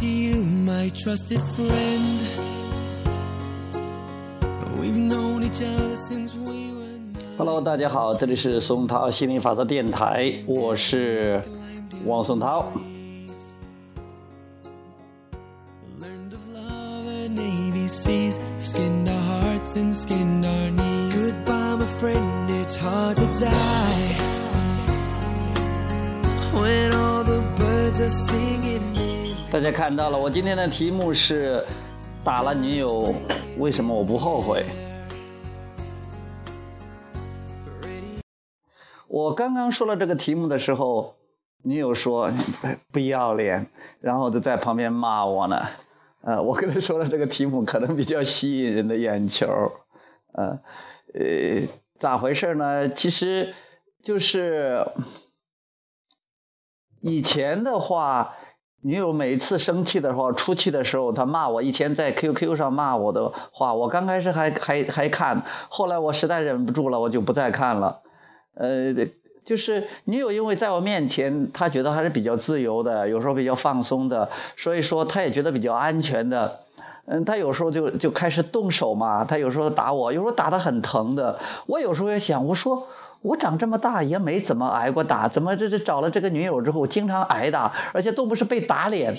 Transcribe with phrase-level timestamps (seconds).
[0.00, 2.18] to you, my trusted friend.
[4.80, 6.98] We've known each other since we were.
[7.38, 11.40] Hello，大家好，这里是松涛心灵法则电台，我是
[12.04, 12.72] 王松涛。
[16.00, 21.32] Learned of love and ABCs, skinned our hearts and skinned our knees.
[21.32, 24.14] Goodbye, my friend, it's hard to die.
[26.52, 28.73] When all the birds are singing.
[29.54, 31.64] 大家看到了，我今天的题目是
[32.24, 33.14] 打了女友，
[33.56, 34.66] 为什么我不后悔？
[39.06, 41.14] 我刚刚说了这个题目的时候，
[41.62, 42.32] 女友说
[42.90, 43.68] 不要脸，
[44.00, 45.68] 然后就在旁边骂我呢。
[46.22, 49.46] 呃，我跟她说了这个题目可能比较吸引人的眼球，
[50.32, 50.58] 呃，
[51.14, 51.68] 呃，
[52.00, 52.88] 咋回事呢？
[52.88, 53.54] 其实
[54.02, 54.84] 就是
[57.00, 58.34] 以前的话，
[58.86, 61.62] 女友每次生气的时候，出气的时候，她骂我。
[61.62, 68.00] 以前在 QQ 上骂我的话，我刚开始还还还看，后来我实在忍不住了，我就不再看了。
[68.54, 68.94] 呃，
[69.46, 74.28] 就是女友因为在我面前，她觉得还是比较自由的，有时候比较放松的，
[74.58, 76.60] 所以说她也觉得比较安全的。
[77.06, 81.38] 嗯，她有时候就就开始动手嘛，她有时候打我，有时候打得很疼的。
[81.64, 82.86] 我有时候也想，我说
[83.24, 89.16] 我长这么大也没怎么挨过打，怎么这这找了这个女友之后经常挨打，而且都不是被打脸。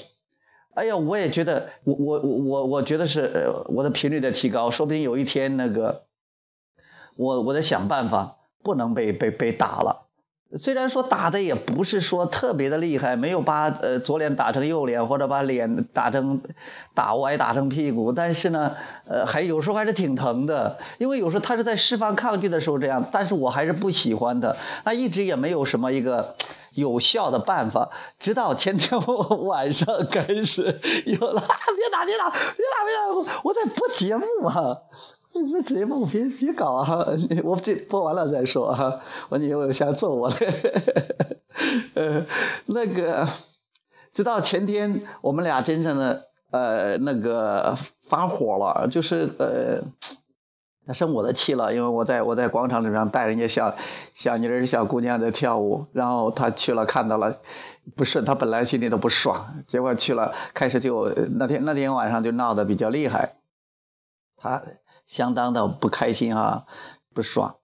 [0.76, 6.04] 哎呀，我也觉得，我我我我我觉得是我的频率在提高，说不定有一天那个，
[7.16, 10.05] 我我得想办法，不能被被被打了。
[10.58, 16.42] 虽然说打的也不是说特别的厉害，没有把呃左脸打成右脸，或者把脸打成
[16.94, 18.76] 打歪打成屁股，但是呢，
[19.08, 26.36] 呃还有时候还是挺疼的，因为有时候他是在释放抗拒的时候这样，但是我还是不喜欢的，那一直也没有什么一个
[26.74, 29.00] 有效的办法，直到前天
[29.46, 31.42] 晚上开始有了，
[31.76, 34.78] 别打别打别打别打，我在播节目啊。
[35.42, 37.06] 你说节目别别搞啊！
[37.44, 39.02] 我这播完了再说啊！
[39.30, 40.36] 我女友想揍我了。
[41.96, 42.26] 呃，
[42.66, 43.28] 那个，
[44.14, 49.84] 直到前天我们俩真正的呃那个发火了，就是呃，
[50.88, 53.76] 他生我的气了，因为我在我在广场里面带人家小
[54.14, 57.38] 小妮儿小姑娘在跳舞，然后他去了看到了，
[57.96, 63.36] 不是他本来心里都不爽，结果去了开始就那天那天晚上就闹得比较厉害，
[64.38, 64.64] 他。
[65.08, 66.66] 相当的不开心啊，
[67.14, 67.56] 不爽。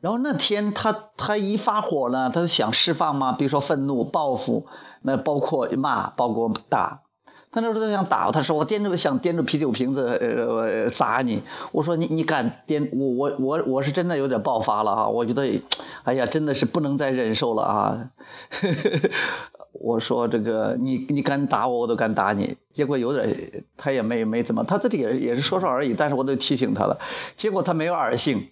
[0.00, 4.66] 然后那天他他一发火呢，他想释放嘛，比如说愤怒、报复，
[5.02, 7.02] 那包括骂，包括打。
[7.50, 11.42] 他那时候他想打，他说我掂着想掂着啤酒瓶子呃砸你。
[11.72, 15.08] 我说你你敢掂我我我我是真的有点爆发了啊！
[15.08, 15.62] 我觉得
[16.04, 18.10] 哎呀，真的是不能再忍受了啊！
[19.72, 22.56] 我说这个你你敢打我，我都敢打你。
[22.72, 25.94] 结果有点他也没没怎么，他自己也也是说说而已。
[25.94, 27.00] 但是我都提醒他了，
[27.36, 28.50] 结果他没有耳性。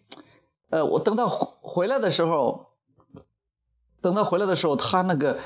[0.71, 2.71] 呃，我等他回来的时候，
[4.01, 5.39] 等他回来的时候，他那个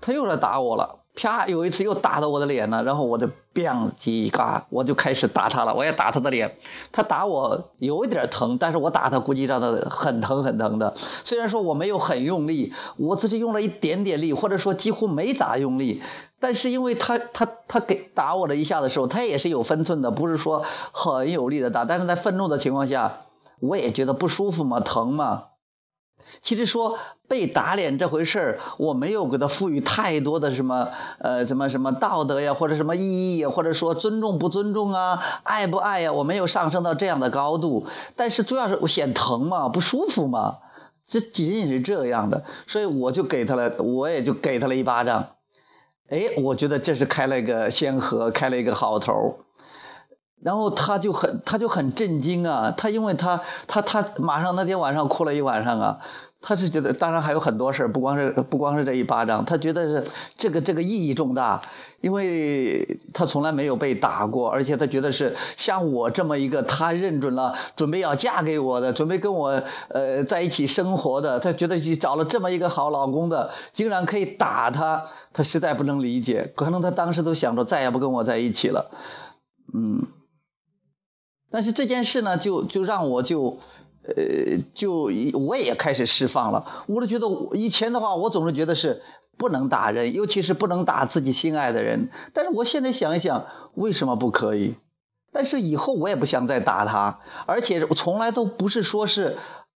[0.00, 1.05] 他又来打我了。
[1.16, 1.48] 啪！
[1.48, 5.74] 有一次又打到我的脸了，然后我就 bang 几嘎，我就开始打他了。
[5.74, 6.56] 我也打他的脸，
[6.92, 10.94] 他打我有一点疼，但是我打他估计让他很疼很疼的。
[11.24, 16.02] 虽然说我没有很用力，我只是用了一点点力，或者说几乎没咋用力，
[16.38, 23.20] 但是因为他他他给打我了一下的时候，他也是有分寸的，不是说很有力的打，但是在愤怒的情况下，
[23.60, 25.44] 我也觉得不舒服嘛，疼嘛。
[26.46, 37.88] 其实说被打脸这回事儿，我没有给他赋予太多的什么呃什么什么道德呀，或者什么意义呀，或者说尊重不尊重啊，爱不爱呀，我没有上升到这样的高度。
[38.14, 40.58] 但是主要是我嫌疼嘛，不舒服嘛，
[41.08, 45.30] 这仅仅是这样的，所以我就给他了，我也就给他了一巴掌。
[46.08, 49.38] 哎，我觉得这是开了一个先河，开了一个好头。
[50.42, 55.98] 然后他就很他就很震惊啊，他因为他他他马上那天晚上哭了一晚上啊。
[56.42, 61.62] 他是觉得，当然还有很多事不光是不光是这一巴掌，他觉得是这个这个意义重大，
[62.00, 78.92] 因为他从来没有被打过，而且他觉得是像我这么一个他认准了准备要嫁给我的，准备跟我呃在一起生活的，他觉得找了这么一个好老公的，竟然可以打他，他实在不能理解，可能他当时都想着再也不跟我在一起了，
[79.74, 80.06] 嗯，
[81.50, 83.58] 但是这件事呢，就就让我就。
[84.08, 86.84] 呃，就我也开始释放了。
[86.86, 87.26] 我就觉得
[87.56, 89.02] 以前的话，我总是觉得是
[89.36, 92.10] 不能打人，尤其是不能打自己心爱的人。
[92.32, 94.76] 但是我现在想一想，为什么不可以？
[95.32, 99.38] 但是以后我也不想再打他，而且从来都不是说是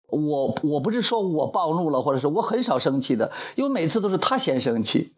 [0.10, 5.14] 我，我不是说我暴怒了，或者是我很少生气的，因为每次都是他先生气。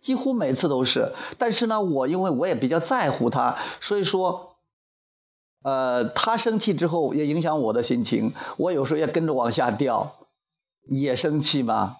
[0.00, 1.12] 几乎每次都是。
[1.36, 4.55] 但是呢，我因为我也比较在乎他，所以说，
[5.66, 10.14] 呃，他生气之后也影响我的心情，我有时候也跟着往下掉，
[10.88, 11.96] 也生气嘛。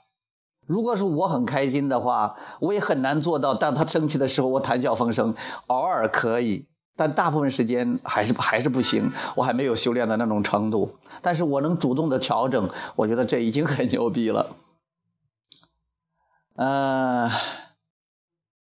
[0.69, 3.57] 如果是我很开心的话，我也很难做到。
[3.57, 5.35] 当他生气的时候，我谈笑风生，
[5.67, 6.69] 偶尔可以。
[6.95, 10.99] 但大部分时间还是还是不行，我还没有修炼的那种程度。
[11.23, 14.55] 但是我能主动的调整，我觉得这已经很牛逼了。
[16.55, 17.29] 嗯，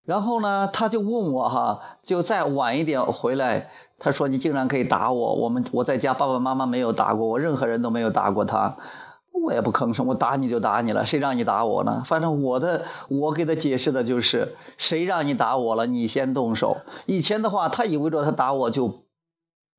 [0.05, 8.77] 然后呢，他就问我哈，就再晚一点回来，他说你竟然可以打我，我们我在家爸爸妈妈没有打过我，任何人都没有打过他。
[9.43, 12.03] 我也不吭声，我打你就打你了，谁让你打我呢？
[12.05, 16.77] 反正我的，我给他解释的就是，谁让你打我了，你先动手。
[17.05, 19.03] 以前的话，他以为着他打我就，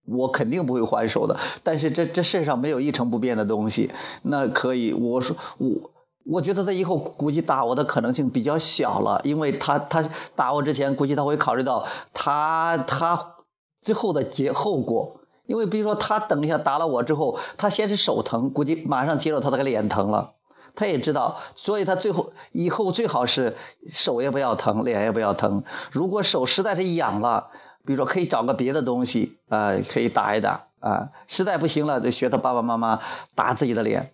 [0.07, 1.39] 我肯定不会还手的。
[1.63, 3.91] 但是这这世上没有一成不变的东西，
[4.23, 5.91] 那可以，我说我，
[6.29, 13.35] 我觉得他以后估计打我的可能性比较小了，因为他他打我之前，估计他会考虑到他他
[13.81, 15.21] 最后的结后果。
[15.47, 20.33] 因为比如说他等一下打了我之后，他先是手疼，估计马上接着他那个脸疼了，
[20.75, 23.57] 他也知道，所以他最后以后最好是
[23.89, 25.63] 手也不要疼，脸也不要疼。
[25.93, 27.51] 如果手实在是痒了，
[27.85, 32.99] 比如说可以找个别的东西啊，可以打一打啊，实在不行了就学他爸爸妈妈
[33.37, 34.11] 打自己的脸。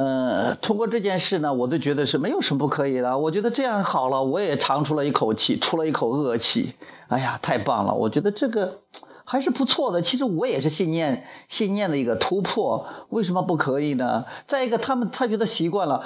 [0.00, 3.18] 嗯，通过这件事呢，我都觉得是没有什么不可以的。
[3.18, 6.74] 我觉得这样好了，我也长出了一口气，出了一口恶气。
[7.08, 7.94] 哎呀，太棒了！
[7.94, 8.78] 我觉得这个
[9.24, 10.00] 还是不错的。
[10.00, 14.26] 其实我也是信念信念的一个突破，为什么不可以呢？
[14.46, 16.04] 再一个，他们他觉得习惯了，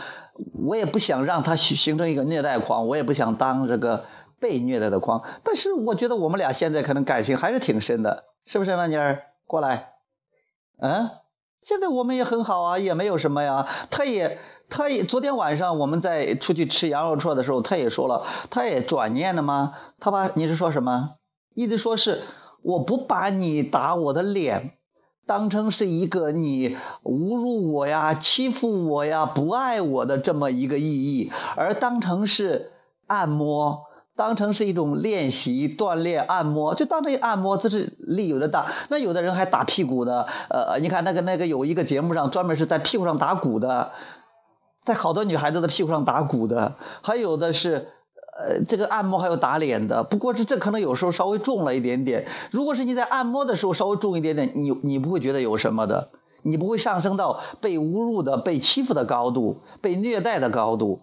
[0.67, 4.07] 我也不想让他形形成一个虐待狂，我也不想当这个
[4.41, 5.23] 被虐待的狂。
[5.45, 9.25] 但是我觉得我们俩现在可能感情还是挺深的，是不是，浪妮儿？
[9.47, 9.91] 过来，
[10.79, 11.11] 嗯。
[11.63, 13.69] 现在我们也很好啊，也没有什么呀。
[13.91, 14.39] 他也，
[14.69, 19.75] 他也，昨天晚上我们在出去吃羊肉串的时候，他也说了，他也转念了吗？
[20.01, 21.15] 他把你是说什么？
[21.55, 22.23] 意思说是
[22.63, 24.73] 我不把你打我的脸
[25.25, 32.73] 当成是一个你侮辱我呀、欺负我呀、不爱我的这么一个意义，而当成是
[33.07, 33.85] 按摩。
[34.15, 38.71] 当成是一种练习、锻炼、按摩，就当成按摩，这是力有的大。
[38.91, 43.93] 那有的人还打屁股的，呃，你看那个那个有一个节目上专门是在屁股上打鼓的，
[44.85, 47.89] 在好多女孩子的屁股上打鼓的，还有的是，
[48.39, 50.05] 呃，这个按摩还有打脸的。
[50.05, 52.27] 不过是这可能有时候稍微重了一点点。
[52.51, 56.11] 如果是你在按摩的时候稍微重一点点，你你不会觉得有什么的，
[56.43, 61.01] 你不会上升到被侮辱的、被欺负的高度、被虐待的高度。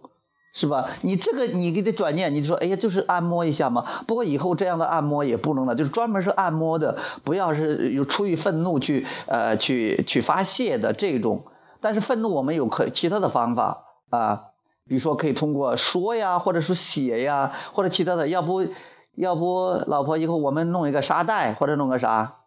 [0.59, 0.89] 是吧？
[1.03, 4.03] 你这个你给他转念，你就说哎呀，就是按摩一下嘛。
[4.05, 11.45] 不过以后这样的按摩也不能了，就是专门是按摩的，不要是有出于愤怒去呃去去发泄的这种。
[11.79, 14.47] 但是愤怒我们有可其他的方法啊，
[14.85, 18.27] 比如说可以通过说呀，或者说写呀，或者其他的。
[18.27, 18.67] 要不
[19.15, 22.39] 要不老婆以后我们弄一个沙袋，或者弄个啥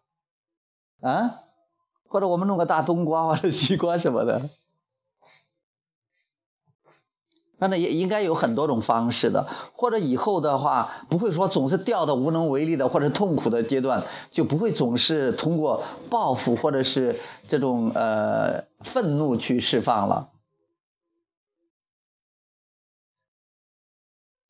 [1.00, 1.37] 啊？
[2.08, 4.50] 或者我们弄个大冬瓜或者西瓜什么的。
[7.69, 20.31] 那也应该有很多种方式的，或者以后的话不会说总是掉到无能为力的或者痛苦的阶段，就不会总是通过报复或者是这种呃愤怒去释放了。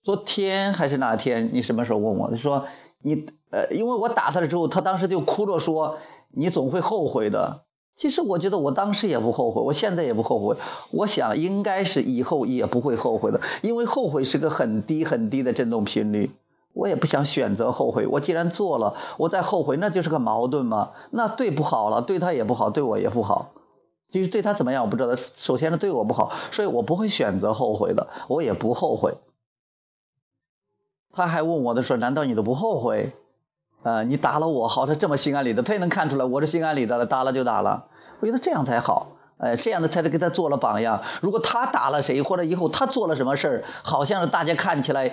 [0.03, 1.51] 昨天还是哪天？
[1.53, 2.31] 你什么时候问我？
[2.31, 2.67] 他说
[3.03, 5.99] 你呃，因为我打他了之后，他当时就哭着说
[6.31, 7.65] 你总会后悔的。
[8.03, 10.57] 其实我觉得我当时也不后悔，我现在也不后悔。
[10.91, 16.33] 我想应该是以后也不会后悔的，因为后悔是个很低很低的振动频率。
[16.73, 18.09] 我也不想选择后悔。
[18.09, 20.91] 我既然做了，我再后悔，那就是个矛盾嘛。
[21.13, 23.53] 那对不好了，对他也不好，对我也不好。
[24.09, 29.15] 其实对他怎么样我不知道，首先是对我不好，所以我不会选择后悔的，我也不后悔。
[31.13, 33.13] 他还问我的时候，难道你都不后悔？
[33.85, 37.87] 呃，你打了我，好他这么心安理得，他也能看出来我是心安理得的，打了就打了。
[38.23, 41.03] 我觉得这样才好，哎，这样的才能给他做了榜样。
[41.23, 45.11] 如果他打了谁，或者以后他做了什么事儿，好像是大家看起来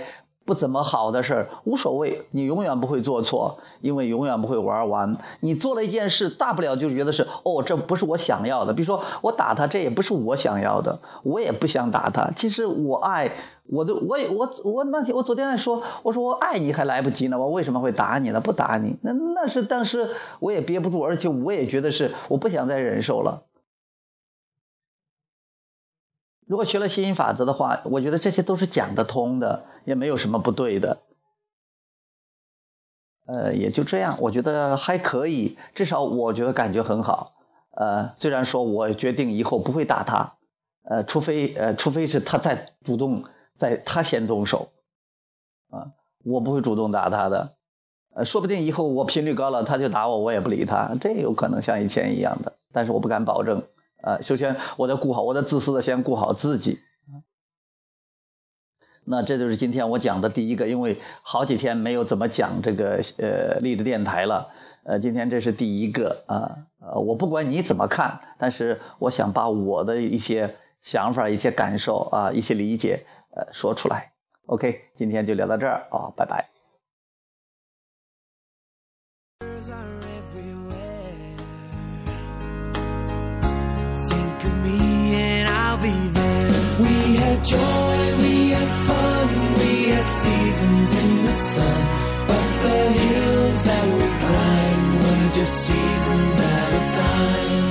[0.50, 5.18] 不怎么好的事儿，无所谓，你永远不会做错，因为永远不会玩完。
[5.42, 8.74] 你做了一件事，大不了就觉得是哦，这不是我想要的。
[8.74, 12.32] 比如说我打他，这也不是我想要的，我也不想打他。
[12.36, 13.30] 其实我爱。
[13.72, 18.42] 我都我也我我那天我昨天还说我说我爱你还来不及呢，我为什么会打你呢？
[18.42, 23.44] 不打你，那那是当时我也憋不住，而且我也觉得是我不想再忍受了。
[26.50, 30.98] 如果学了吸引法则的话，我觉得这些都是讲得通的，也没有什么不对的。
[33.28, 37.34] 呃，也就这样，我觉得还可以，至少我觉得感觉很好。
[37.70, 40.38] 呃，虽然说我决定以后不会打他。
[40.82, 43.26] 呃，除非呃，除非是他在主动，
[43.60, 44.72] 在他先动手，
[45.70, 45.92] 啊，
[46.26, 47.54] 我不会主动打他的，
[48.16, 53.62] 呃，说不定以后我频率高了，他就打我，我也不理他，这有可能像以前一样的，但是我不敢保证，
[54.02, 56.80] 啊，首先我得顾好，我得自私的先顾好自己。
[59.04, 64.50] 那这就是今天我讲的第一个，因为好几天没有怎么讲这个呃励志电台了，
[64.84, 74.12] 呃，今天这是第一个啊，呃，我不管你怎么看，但是我想把我的一些想法、一些感受啊、一些理解呃说出来。
[74.46, 76.49] OK，今天就聊到这儿啊，拜拜。
[87.40, 89.28] Had joy, we had fun,
[89.60, 91.86] we had seasons in the sun.
[92.28, 97.66] But the hills that we climbed were just seasons at a time.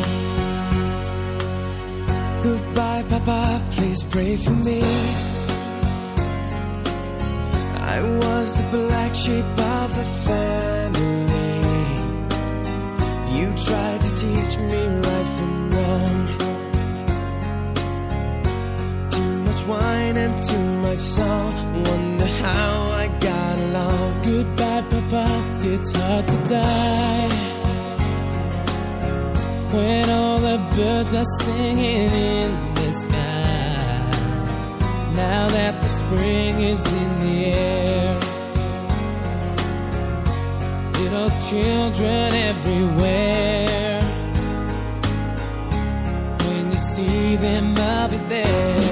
[2.42, 4.82] Goodbye, Papa, please pray for me.
[7.80, 11.58] I was the black sheep of the family.
[13.38, 16.27] You tried to teach me right from wrong.
[19.68, 21.52] Wine and too much song.
[21.84, 22.72] Wonder how
[23.02, 24.22] I got along.
[24.22, 25.24] Goodbye, Papa.
[25.60, 27.28] It's hard to die.
[29.74, 33.68] When all the birds are singing in the sky.
[35.14, 38.14] Now that the spring is in the air.
[40.98, 44.00] Little children everywhere.
[46.44, 48.87] When you see them, I'll be there.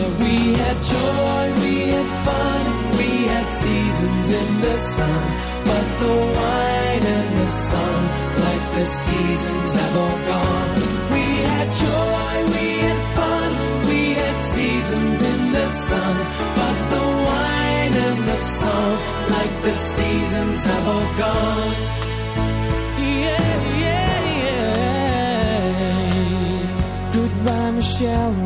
[0.47, 2.63] We had joy, we had fun,
[2.99, 5.25] we had seasons in the sun.
[5.65, 8.01] But the wine and the sun,
[8.47, 10.71] like the seasons, have all gone.
[11.15, 13.51] We had joy, we had fun,
[13.91, 16.17] we had seasons in the sun.
[16.55, 18.99] But the wine and the song,
[19.35, 21.75] like the seasons, have all gone.
[23.03, 23.51] Yeah,
[23.85, 25.91] yeah, yeah.
[27.13, 28.46] Goodbye, Michelle,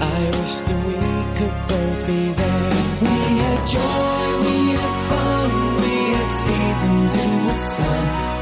[0.00, 0.94] I wish that we
[1.36, 2.70] could both be there.
[3.02, 5.50] We had joy, we had fun,
[5.82, 8.37] we had seasons in the sun.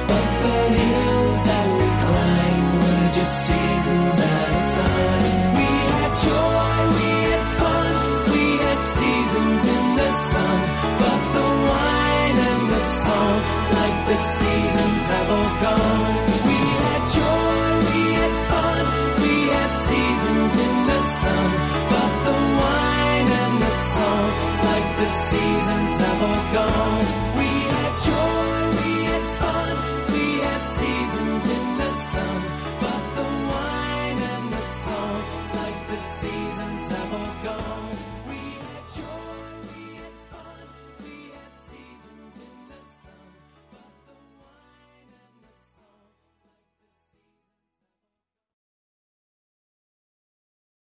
[25.17, 27.05] seasons have all gone.
[27.39, 28.36] We had joy.